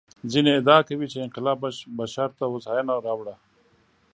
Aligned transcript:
ځینې 0.31 0.51
ادعا 0.59 0.79
کوي 0.87 1.07
چې 1.11 1.17
انقلاب 1.25 1.57
بشر 1.99 2.29
ته 2.37 2.43
هوساینه 2.51 2.93
راوړه. 3.05 3.35